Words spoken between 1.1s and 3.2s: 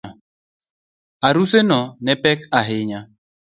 Aruseno ne pek ahinya